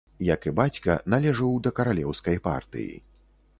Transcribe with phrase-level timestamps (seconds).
[0.27, 2.91] Як і бацька, належыў да каралеўскай партыі.